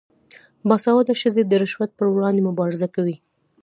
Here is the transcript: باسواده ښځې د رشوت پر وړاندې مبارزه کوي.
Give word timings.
باسواده 0.67 1.13
ښځې 1.21 1.43
د 1.45 1.51
رشوت 1.61 1.89
پر 1.97 2.07
وړاندې 2.13 2.41
مبارزه 2.49 2.87
کوي. 2.95 3.15